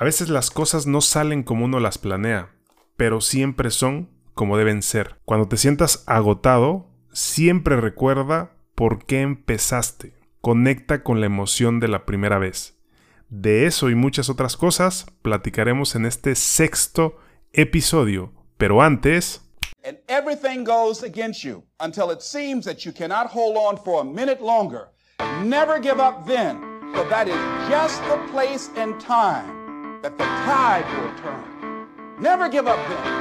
[0.00, 2.54] A veces las cosas no salen como uno las planea,
[2.96, 5.20] pero siempre son como deben ser.
[5.26, 10.14] Cuando te sientas agotado, siempre recuerda por qué empezaste.
[10.40, 12.78] Conecta con la emoción de la primera vez.
[13.28, 17.18] De eso y muchas otras cosas platicaremos en este sexto
[17.52, 18.32] episodio.
[18.56, 19.42] Pero antes...
[19.84, 24.04] And everything goes against you until it seems that you cannot hold on for a
[24.04, 24.88] minute longer.
[25.44, 26.58] Never give up then,
[26.94, 27.36] for that is
[27.68, 29.59] just the place and time
[30.02, 31.86] that the tide will turn.
[32.18, 33.19] Never give up then.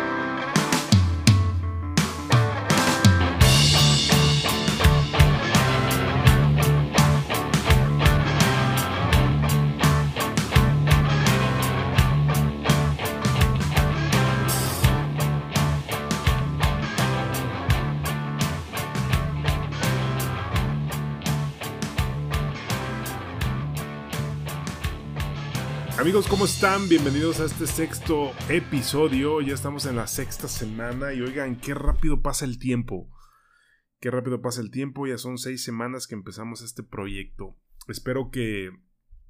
[26.10, 26.90] Amigos, ¿cómo están?
[26.90, 29.42] Bienvenidos a este sexto episodio.
[29.42, 33.16] Ya estamos en la sexta semana y oigan, qué rápido pasa el tiempo.
[34.00, 35.06] Qué rápido pasa el tiempo.
[35.06, 37.60] Ya son seis semanas que empezamos este proyecto.
[37.88, 38.72] Espero que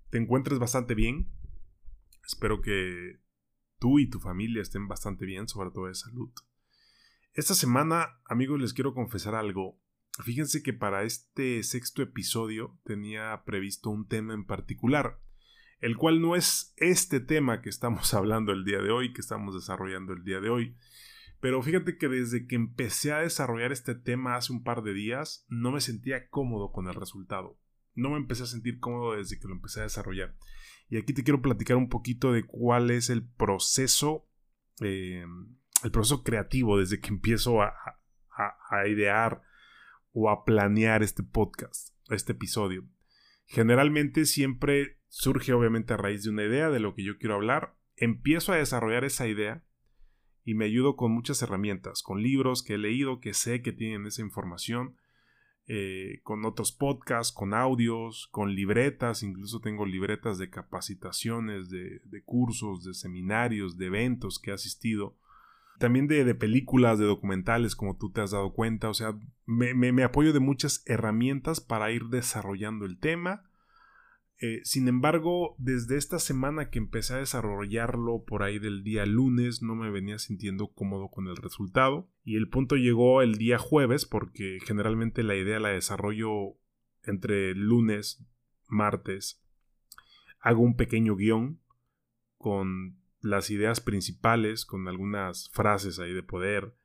[0.10, 1.30] te encuentres bastante bien.
[2.26, 3.20] Espero que
[3.78, 6.32] tú y tu familia estén bastante bien, sobre todo de salud.
[7.34, 9.82] Esta semana, amigos, les quiero confesar algo.
[10.24, 15.20] Fíjense que para este sexto episodio tenía previsto un tema en particular
[15.80, 19.56] el cual no es este tema que estamos hablando el día de hoy, que estamos
[19.56, 20.76] desarrollando el día de hoy.
[21.40, 25.46] Pero fíjate que desde que empecé a desarrollar este tema hace un par de días,
[25.48, 27.58] no me sentía cómodo con el resultado.
[27.96, 30.36] No me empecé a sentir cómodo desde que lo empecé a desarrollar.
[30.90, 34.28] Y aquí te quiero platicar un poquito de cuál es el proceso,
[34.82, 35.24] eh,
[35.84, 37.72] el proceso creativo desde que empiezo a
[38.88, 39.42] idear
[40.12, 42.86] o a planear este podcast, este episodio.
[43.50, 47.76] Generalmente siempre surge obviamente a raíz de una idea de lo que yo quiero hablar,
[47.96, 49.66] empiezo a desarrollar esa idea
[50.44, 54.06] y me ayudo con muchas herramientas, con libros que he leído, que sé que tienen
[54.06, 54.98] esa información,
[55.66, 62.84] eh, con otros podcasts, con audios, con libretas, incluso tengo libretas de capacitaciones, de, cursos,
[62.84, 65.18] de seminarios, de eventos que he asistido,
[65.80, 70.34] también de, películas, de documentales, como tú te has dado cuenta, o sea, me apoyo
[70.34, 73.50] de muchas herramientas para ir desarrollando el tema
[74.42, 79.62] eh, sin embargo, desde esta semana que empecé a desarrollarlo por ahí del día lunes,
[79.62, 82.10] no me venía sintiendo cómodo con el resultado.
[82.24, 86.56] Y el punto llegó el día jueves, porque generalmente la idea la desarrollo
[87.04, 88.26] entre lunes,
[88.70, 89.44] martes.
[90.40, 91.60] Hago un pequeño guion
[92.38, 96.76] con las ideas principales, con algunas frases ahí de poder.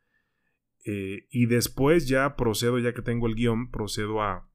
[0.85, 4.51] Eh, y después ya procedo, ya que tengo el guion, procedo a,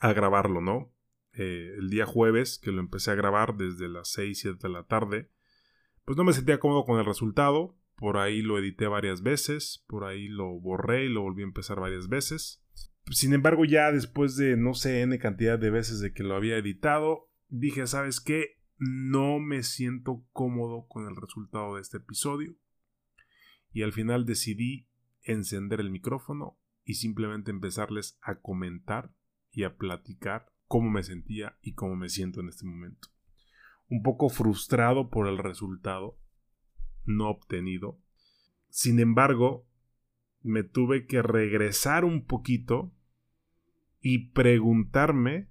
[0.00, 0.94] a grabarlo, ¿no?
[1.36, 4.84] Eh, el día jueves, que lo empecé a grabar desde las 6, 7 de la
[4.84, 5.30] tarde,
[6.04, 7.76] pues no me sentía cómodo con el resultado.
[7.96, 11.80] Por ahí lo edité varias veces, por ahí lo borré y lo volví a empezar
[11.80, 12.62] varias veces.
[13.10, 16.56] Sin embargo, ya después de no sé n cantidad de veces de que lo había
[16.56, 18.58] editado, dije, ¿sabes qué?
[18.86, 22.54] No me siento cómodo con el resultado de este episodio.
[23.72, 24.90] Y al final decidí
[25.22, 29.14] encender el micrófono y simplemente empezarles a comentar
[29.50, 33.08] y a platicar cómo me sentía y cómo me siento en este momento.
[33.88, 36.18] Un poco frustrado por el resultado
[37.06, 37.98] no obtenido.
[38.68, 39.66] Sin embargo,
[40.42, 42.92] me tuve que regresar un poquito
[44.02, 45.48] y preguntarme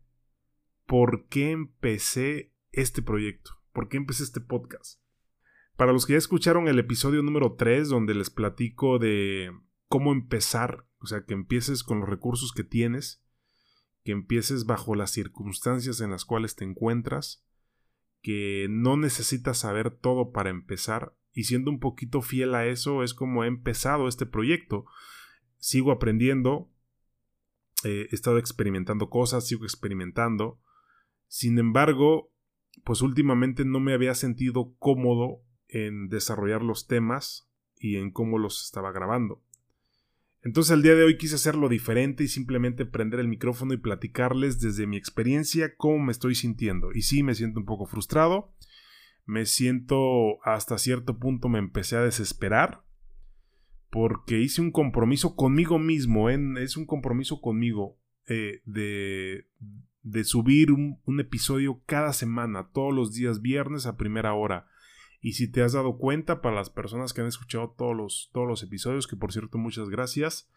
[0.86, 5.00] por qué empecé este proyecto, por qué empecé este podcast.
[5.78, 9.52] Para los que ya escucharon el episodio número 3, donde les platico de
[9.88, 13.24] cómo empezar, o sea, que empieces con los recursos que tienes,
[14.04, 17.46] que empieces bajo las circunstancias en las cuales te encuentras,
[18.22, 23.14] que no necesitas saber todo para empezar, y siendo un poquito fiel a eso es
[23.14, 24.86] como he empezado este proyecto.
[25.58, 26.70] Sigo aprendiendo,
[27.84, 30.60] eh, he estado experimentando cosas, sigo experimentando.
[31.28, 32.33] Sin embargo,
[32.84, 37.50] pues últimamente no me había sentido cómodo en desarrollar los temas
[37.80, 39.42] y en cómo los estaba grabando.
[40.42, 44.60] Entonces el día de hoy quise hacerlo diferente y simplemente prender el micrófono y platicarles
[44.60, 46.92] desde mi experiencia cómo me estoy sintiendo.
[46.94, 48.54] Y sí, me siento un poco frustrado,
[49.26, 52.84] me siento hasta cierto punto me empecé a desesperar
[53.90, 56.40] porque hice un compromiso conmigo mismo, ¿eh?
[56.58, 59.46] es un compromiso conmigo eh, de,
[60.04, 64.68] de, subir un, episodio cada semana, todos los días viernes a primera hora.
[65.22, 68.48] Y si te has dado cuenta, para las personas que han escuchado todos los, todos
[68.48, 70.50] los episodios, que por cierto muchas gracias,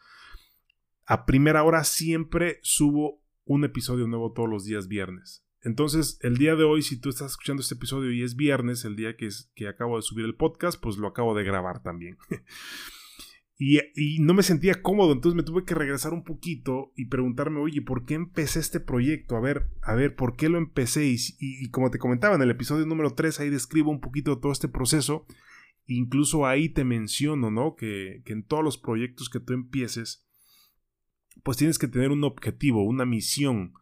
[1.06, 5.44] a primera hora siempre subo un episodio nuevo todos los días viernes.
[5.62, 8.94] Entonces, el día de hoy, si tú estás escuchando este episodio y es viernes, el
[8.94, 12.18] día que, es, que acabo de subir el podcast, pues lo acabo de grabar también.
[13.58, 17.80] y, no me sentía cómodo, entonces me tuve que regresar un poquito y preguntarme, oye,
[17.80, 19.34] ¿por qué empecé este proyecto?
[19.34, 21.06] A ver, a ver, ¿por qué lo empecé?
[21.06, 24.68] Y, como te comentaba en el episodio número 3, ahí describo un poquito todo este
[24.68, 25.26] proceso.
[25.86, 27.76] Incluso ahí te menciono, ¿no?
[27.76, 30.26] Que, que en todos los proyectos que tú empieces,
[31.42, 33.72] pues tienes que tener un objetivo, una misión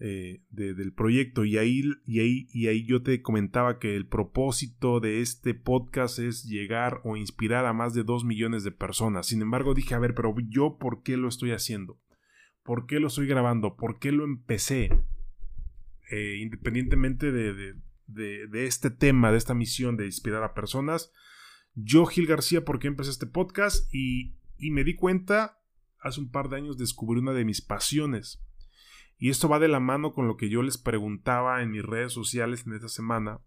[0.00, 4.98] eh, del proyecto y ahí, y, ahí, y ahí yo te comentaba que el propósito
[4.98, 9.28] de este podcast es llegar o inspirar a más de dos millones de personas.
[9.28, 12.00] Sin embargo dije, a ver, pero yo por qué lo estoy haciendo?
[12.64, 13.76] ¿Por qué lo estoy grabando?
[13.76, 14.90] ¿Por qué lo empecé?
[16.10, 17.74] Eh, independientemente de,
[18.08, 21.12] de, este tema, de esta misión de inspirar a personas,
[21.74, 23.88] yo, Gil García, ¿por qué empecé este podcast?
[23.94, 25.60] Y, y me di cuenta,
[26.00, 28.44] hace un par de años descubrí una de mis pasiones
[29.24, 32.12] y esto va de la mano con lo que yo les preguntaba en mis redes
[32.12, 33.40] sociales en esta semana.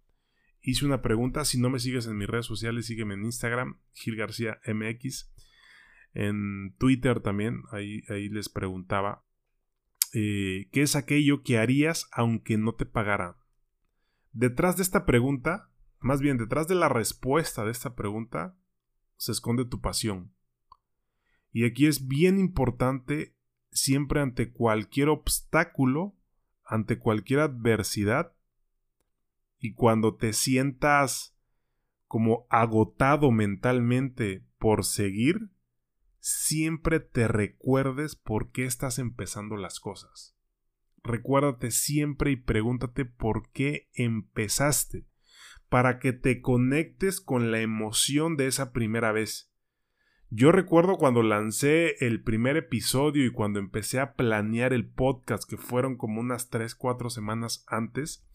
[0.60, 4.16] Hice una pregunta, si no me sigues en mis redes sociales, sígueme en Instagram, Gil
[4.16, 5.32] García MX.
[6.16, 9.24] En Twitter también, ahí, ahí les preguntaba,
[10.14, 13.36] eh, ¿qué es aquello que harías aunque no te pagaran?
[14.32, 15.70] Detrás de esta pregunta,
[16.00, 18.58] más bien detrás de la respuesta de esta pregunta,
[19.18, 20.34] se esconde tu pasión.
[21.52, 23.37] Y aquí es bien importante
[23.78, 26.16] siempre ante cualquier obstáculo,
[26.66, 28.34] ante cualquier adversidad,
[29.60, 31.36] y cuando te sientas
[32.06, 35.52] como agotado mentalmente por seguir,
[36.20, 40.36] siempre te recuerdes por qué estás empezando las cosas.
[41.04, 45.08] Recuérdate siempre y pregúntate por qué empezaste,
[45.70, 49.52] para que te conectes con la emoción de esa primera vez.
[50.30, 55.56] Yo recuerdo cuando lancé el primer episodio y cuando empecé a planear el podcast, que
[55.56, 58.28] fueron como unas 3, 4 semanas antes,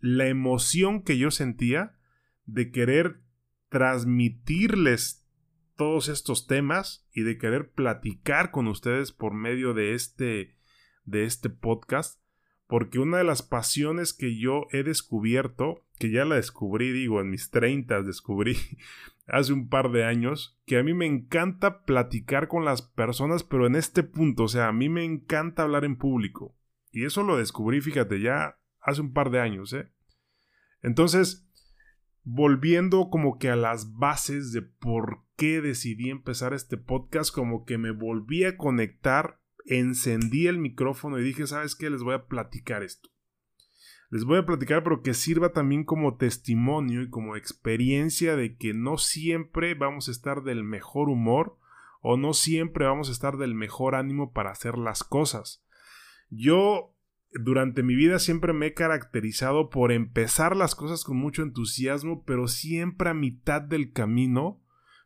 [0.00, 1.94] la emoción que yo sentía
[2.46, 3.20] de querer
[3.68, 5.24] transmitirles
[5.76, 10.56] todos estos temas y de querer platicar con ustedes por medio de este,
[11.04, 12.20] de este podcast,
[12.66, 17.30] porque una de las pasiones que yo he descubierto, que ya la descubrí, digo, en
[17.30, 18.56] mis 30 descubrí
[19.26, 23.66] hace un par de años que a mí me encanta platicar con las personas, pero
[23.66, 26.56] en este punto, o sea, a mí me encanta hablar en público.
[26.90, 29.90] Y eso lo descubrí, fíjate, ya hace un par de años, ¿eh?
[30.82, 31.48] Entonces,
[32.22, 37.78] volviendo como que a las bases de por qué decidí empezar este podcast, como que
[37.78, 41.90] me volví a conectar, encendí el micrófono y dije, ¿sabes qué?
[41.90, 43.15] Les voy a platicar esto
[44.10, 48.72] les voy a platicar, pero que sirva también como testimonio y como experiencia de que
[48.72, 51.58] no siempre vamos a estar del mejor humor
[52.00, 55.64] o no siempre vamos a estar del mejor ánimo para hacer las cosas.
[56.30, 56.94] Yo
[57.32, 62.46] durante mi vida siempre me he caracterizado por empezar las cosas con mucho entusiasmo, pero
[62.46, 64.62] siempre a mitad del camino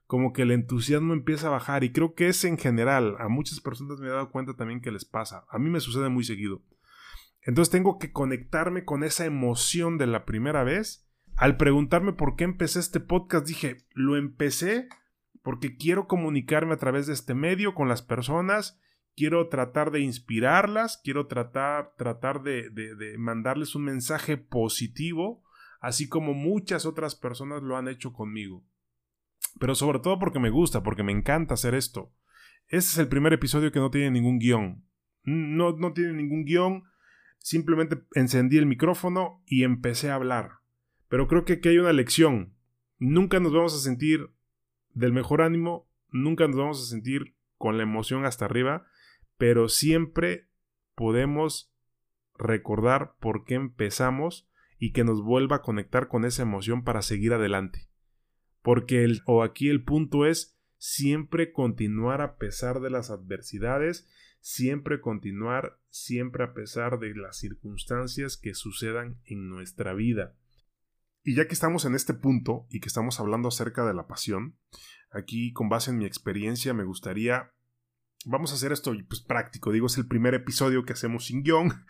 [0.07, 3.61] como que el entusiasmo empieza a bajar y creo que es en general, a muchas
[3.61, 6.63] personas me he dado cuenta también que les pasa, a mí me sucede muy seguido.
[7.43, 11.07] Entonces tengo que conectarme con esa emoción de la primera vez.
[11.37, 14.89] Al preguntarme por qué empecé este podcast, dije, lo empecé
[15.43, 18.79] porque quiero comunicarme a través de este medio con las personas,
[19.17, 25.43] quiero tratar de inspirarlas, quiero tratar, tratar de, de mandarles un mensaje positivo,
[25.81, 28.65] así como muchas otras personas lo han hecho conmigo.
[29.59, 32.13] Pero sobre todo porque me gusta, porque me encanta hacer esto.
[32.69, 34.85] Este es el primer episodio que no tiene ningún guion.
[35.23, 36.85] No, no tiene ningún guion
[37.43, 40.59] Simplemente encendí el micrófono y empecé a hablar.
[41.09, 42.55] Pero creo que aquí hay una lección.
[42.99, 44.31] Nunca nos vamos a sentir
[44.93, 48.87] del mejor ánimo, nunca nos vamos a sentir con la emoción hasta arriba,
[49.39, 50.49] pero siempre
[50.95, 51.73] podemos
[52.37, 57.33] recordar por qué empezamos y que nos vuelva a conectar con esa emoción para seguir
[57.33, 57.89] adelante.
[58.63, 64.09] Porque el, o aquí el punto es siempre continuar a pesar de las adversidades
[64.41, 70.35] siempre continuar, siempre a pesar de las circunstancias que sucedan en nuestra vida.
[71.23, 74.57] Y ya que estamos en este punto y que estamos hablando acerca de la pasión,
[75.11, 77.53] aquí con base en mi experiencia me gustaría,
[78.25, 81.85] vamos a hacer esto pues práctico, digo es el primer episodio que hacemos sin guion,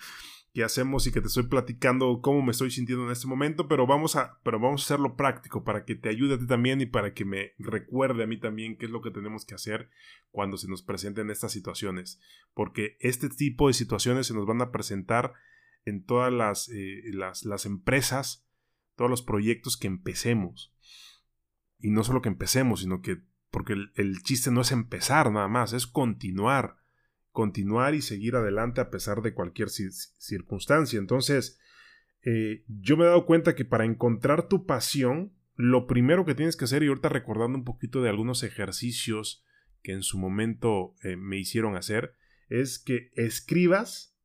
[0.53, 3.87] que hacemos y que te estoy platicando cómo me estoy sintiendo en este momento, pero
[3.87, 6.87] vamos a, pero vamos a hacerlo práctico para que te ayude a ti también y
[6.87, 9.91] para que me recuerde a mí también qué es lo que tenemos que hacer
[10.31, 12.21] cuando se nos presenten estas situaciones,
[12.53, 15.35] porque este tipo de situaciones se nos van a presentar
[15.85, 18.47] en todas las, eh, las, las empresas,
[18.97, 20.75] todos los proyectos que empecemos.
[21.79, 25.73] Y no solo que empecemos, sino que, porque el chiste no es empezar nada más,
[25.73, 26.80] es continuar
[27.31, 30.99] continuar y seguir adelante a pesar de cualquier circunstancia.
[30.99, 31.59] Entonces,
[32.23, 36.57] eh, yo me he dado cuenta que para encontrar tu pasión, lo primero que tienes
[36.57, 39.45] que hacer, y ahorita recordando un poquito de algunos ejercicios
[39.83, 42.15] que en su momento eh, me hicieron hacer,
[42.49, 44.17] es que escribas,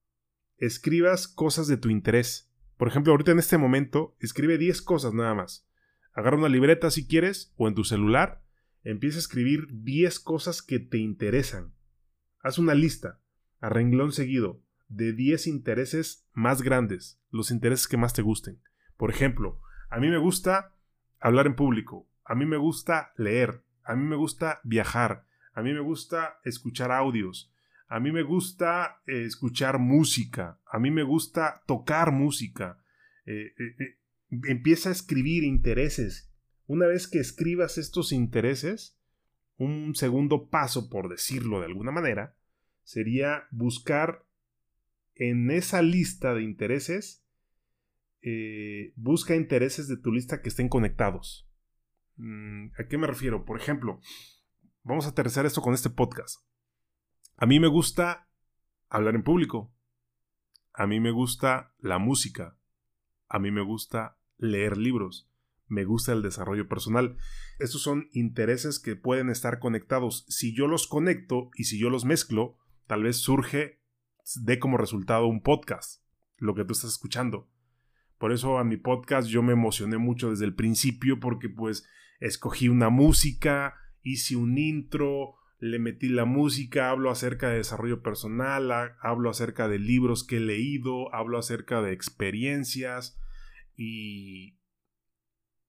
[0.57, 2.51] escribas cosas de tu interés.
[2.77, 5.69] Por ejemplo, ahorita en este momento, escribe 10 cosas nada más.
[6.13, 8.41] Agarra una libreta si quieres, o en tu celular,
[8.83, 11.75] empieza a escribir 10 cosas que te interesan.
[12.45, 13.19] Haz una lista,
[13.59, 18.61] a renglón seguido, de 10 intereses más grandes, los intereses que más te gusten.
[18.97, 19.59] Por ejemplo,
[19.89, 20.75] a mí me gusta
[21.19, 25.25] hablar en público, a mí me gusta leer, a mí me gusta viajar,
[25.55, 27.51] a mí me gusta escuchar audios,
[27.87, 32.77] a mí me gusta eh, escuchar música, a mí me gusta tocar música.
[33.25, 33.97] Eh, eh,
[34.29, 36.31] empieza a escribir intereses.
[36.67, 38.99] Una vez que escribas estos intereses,
[39.57, 42.35] un segundo paso, por decirlo de alguna manera,
[42.83, 44.25] sería buscar
[45.15, 47.25] en esa lista de intereses,
[48.95, 51.47] busca intereses de tu lista que estén conectados.
[52.17, 53.45] Mm, ¿A qué me refiero?
[53.45, 54.00] Por ejemplo,
[54.83, 56.39] vamos a aterrizar esto con este podcast.
[57.38, 58.29] A mí me gusta
[58.89, 59.74] hablar en público.
[60.74, 62.57] A mí me gusta la música.
[63.27, 65.29] A mí me gusta leer libros.
[65.67, 67.17] Me gusta el desarrollo personal.
[67.60, 70.25] Estos son intereses que pueden estar conectados.
[70.29, 72.57] Si yo los conecto y si yo los mezclo,
[72.88, 73.81] tal vez surge
[74.36, 76.03] de como resultado un podcast,
[76.38, 77.50] lo que tú estás escuchando.
[78.17, 81.88] Por eso a mi podcast yo me emocioné mucho desde el principio porque pues
[82.19, 88.72] escogí una música, hice un intro, le metí la música, hablo acerca de desarrollo personal,
[89.01, 93.19] hablo acerca de libros que he leído, hablo acerca de experiencias
[93.75, 94.54] y,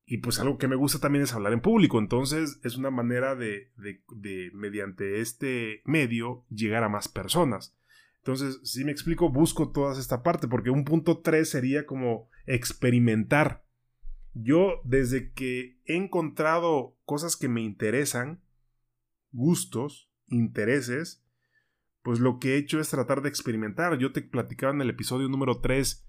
[0.06, 3.34] y pues algo que me gusta también es hablar en público, entonces es una manera
[3.34, 7.76] de, de, de mediante este medio llegar a más personas.
[8.18, 13.64] Entonces, si me explico, busco toda esta parte, porque un punto 3 sería como experimentar.
[14.32, 18.42] Yo, desde que he encontrado cosas que me interesan,
[19.30, 21.24] gustos, intereses,
[22.02, 23.96] pues lo que he hecho es tratar de experimentar.
[23.98, 26.06] Yo te platicaba en el episodio número 3,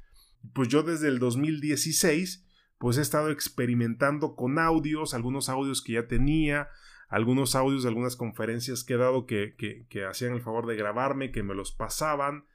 [0.53, 2.46] pues yo desde el 2016,
[2.77, 6.69] pues he estado experimentando con audios, algunos audios que ya tenía,
[7.07, 11.31] algunos audios de algunas conferencias que he dado que, que, hacían el favor de grabarme,
[11.31, 12.45] que me los pasaban,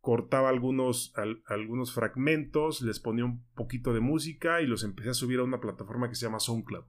[0.00, 1.12] cortaba algunos,
[1.46, 5.60] algunos fragmentos, les ponía un poquito de música y los empecé a subir a una
[5.60, 6.84] plataforma que se llama SoundCloud.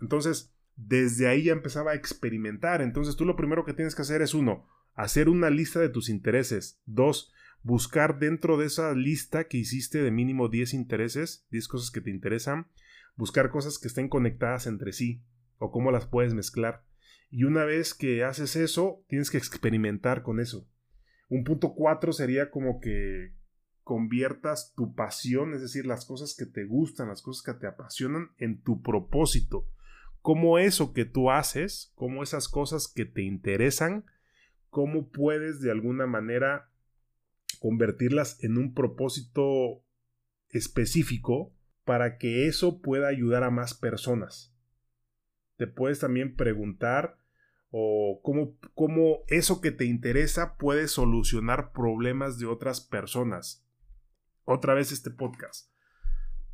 [0.00, 2.80] Entonces, desde ahí ya empezaba a experimentar.
[2.80, 6.08] Entonces tú lo primero que tienes que hacer es uno, hacer una lista de tus
[6.08, 6.80] intereses.
[6.86, 12.00] Dos, buscar dentro de esa lista que hiciste de mínimo 10 intereses, 10 cosas que
[12.00, 12.68] te interesan,
[13.16, 15.22] buscar cosas que estén conectadas entre sí
[15.58, 16.84] o cómo las puedes mezclar.
[17.30, 20.68] Y una vez que haces eso, tienes que experimentar con eso.
[21.28, 23.34] Un punto cuatro sería como que
[23.82, 28.30] conviertas tu pasión, es decir, las cosas que te gustan, las cosas que te apasionan,
[28.38, 29.66] en tu propósito
[30.28, 34.04] cómo eso que tú haces, cómo esas cosas que te interesan,
[34.68, 36.70] cómo puedes de alguna manera
[37.58, 39.84] convertirlas en un propósito
[40.50, 44.54] específico para que eso pueda ayudar a más personas.
[45.56, 47.18] Te puedes también preguntar
[47.70, 53.66] o cómo, cómo eso que te interesa puede solucionar problemas de otras personas.
[54.44, 55.70] Otra vez este podcast.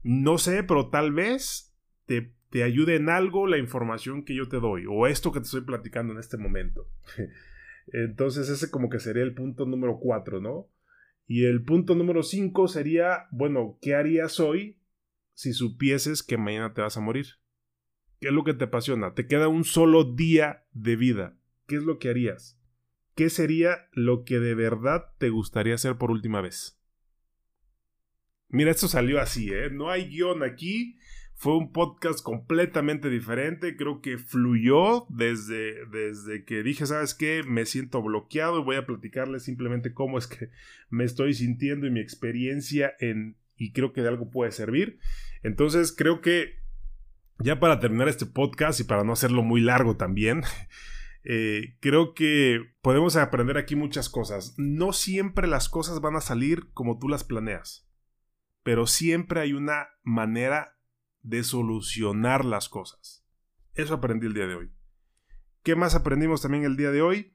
[0.02, 1.74] No sé, pero tal vez
[2.06, 5.46] te te ayude en algo la información que yo te doy o esto que te
[5.46, 6.88] estoy platicando en este momento.
[7.88, 10.68] Entonces ese como que sería el punto número 4, ¿no?
[11.26, 14.78] Y el punto número 5 sería, bueno, ¿qué harías hoy
[15.32, 17.26] si supieses que mañana te vas a morir?
[18.20, 19.14] ¿Qué es lo que te apasiona?
[19.14, 21.38] Te queda un solo día de vida.
[21.66, 22.60] ¿Qué es lo que harías?
[23.14, 26.80] ¿Qué sería lo que de verdad te gustaría hacer por última vez?
[28.48, 29.70] Mira, esto salió así, ¿eh?
[29.70, 30.98] No hay guion aquí.
[31.36, 37.42] Fue un podcast completamente diferente, creo que fluyó desde, desde que dije, ¿sabes qué?
[37.42, 40.50] Me siento bloqueado y voy a platicarles simplemente cómo es que
[40.90, 44.98] me estoy sintiendo y mi experiencia en, y creo que de algo puede servir.
[45.42, 46.64] Entonces creo que
[47.38, 50.42] ya para terminar este podcast y para no hacerlo muy largo también,
[51.24, 54.54] eh, creo que podemos aprender aquí muchas cosas.
[54.56, 57.88] No siempre las cosas van a salir como tú las planeas,
[58.62, 60.73] pero siempre hay una manera
[61.24, 63.26] de solucionar las cosas.
[63.72, 64.72] Eso aprendí el día de hoy.
[65.62, 67.34] ¿Qué más aprendimos también el día de hoy?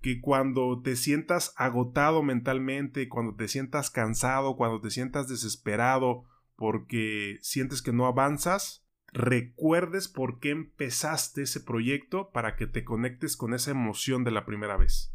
[0.00, 6.24] Que cuando te sientas agotado mentalmente, cuando te sientas cansado, cuando te sientas desesperado
[6.56, 13.36] porque sientes que no avanzas, recuerdes por qué empezaste ese proyecto para que te conectes
[13.36, 15.14] con esa emoción de la primera vez.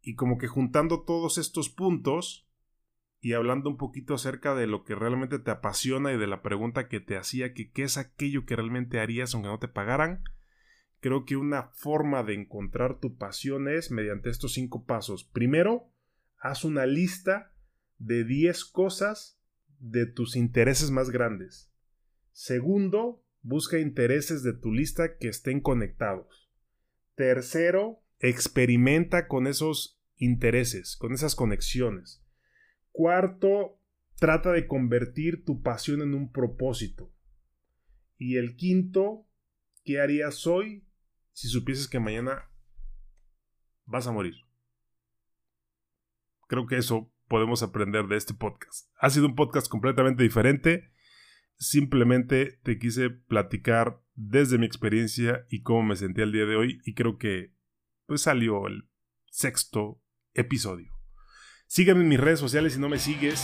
[0.00, 2.48] Y como que juntando todos estos puntos,
[3.22, 6.88] y hablando un poquito acerca de lo que realmente te apasiona y de la pregunta
[6.88, 10.24] que te hacía que qué es aquello que realmente harías aunque no te pagaran,
[10.98, 15.22] creo que una forma de encontrar tu pasión es mediante estos cinco pasos.
[15.22, 15.88] Primero,
[16.36, 17.52] haz una lista
[17.98, 19.40] de 10 cosas
[19.78, 21.72] de tus intereses más grandes.
[22.32, 26.50] Segundo, busca intereses de tu lista que estén conectados.
[27.14, 32.21] Tercero, experimenta con esos intereses, con esas conexiones.
[32.92, 33.80] Cuarto,
[34.16, 37.12] trata de convertir tu pasión en un propósito.
[38.18, 39.26] Y el quinto,
[39.84, 40.86] ¿qué harías hoy
[41.32, 42.50] si supieses que mañana
[43.84, 44.34] vas a morir?
[46.46, 48.90] Creo que eso podemos aprender de este podcast.
[49.00, 50.92] Ha sido un podcast completamente diferente.
[51.56, 56.80] Simplemente te quise platicar desde mi experiencia y cómo me sentí el día de hoy
[56.84, 57.54] y creo que
[58.06, 58.88] pues salió el
[59.30, 60.02] sexto
[60.34, 61.01] episodio.
[61.74, 63.42] Sígueme en mis redes sociales si no me sigues.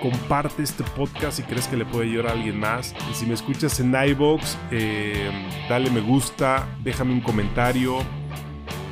[0.00, 2.94] Comparte este podcast si crees que le puede ayudar a alguien más.
[3.10, 5.30] Y si me escuchas en iBox, eh,
[5.68, 7.98] dale me gusta, déjame un comentario,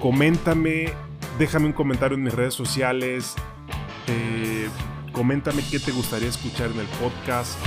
[0.03, 0.93] coméntame,
[1.39, 3.37] déjame un comentario en mis redes sociales.
[4.07, 4.69] Eh,
[5.13, 7.59] coméntame qué te gustaría escuchar en el podcast.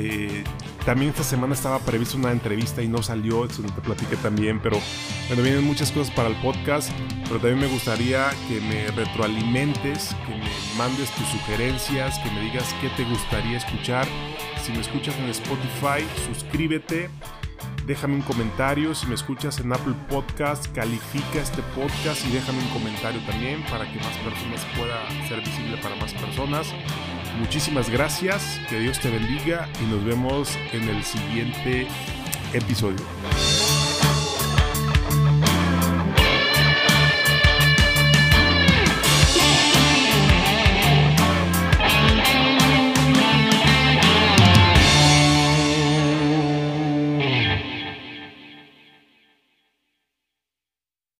[0.00, 0.44] Eh,
[0.86, 4.60] también esta semana estaba prevista una entrevista y no salió, eso no te platiqué también,
[4.62, 4.78] pero
[5.26, 6.90] bueno, vienen muchas cosas para el podcast,
[7.24, 12.72] pero también me gustaría que me retroalimentes, que me mandes tus sugerencias, que me digas
[12.80, 14.06] qué te gustaría escuchar.
[14.62, 17.10] Si me escuchas en Spotify, suscríbete,
[17.88, 18.94] déjame un comentario.
[18.94, 23.90] Si me escuchas en Apple Podcast, califica este podcast y déjame un comentario también para
[23.90, 26.68] que más personas pueda ser visible para más personas.
[27.40, 31.88] Muchísimas gracias, que Dios te bendiga y nos vemos en el siguiente
[32.52, 33.17] episodio.